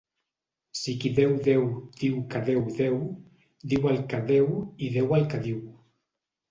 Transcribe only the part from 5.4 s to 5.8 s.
diu.